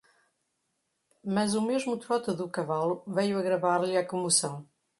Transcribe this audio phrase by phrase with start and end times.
[1.35, 4.55] Mas o mesmo trote do cavalo veio agravar-lhe a comoção.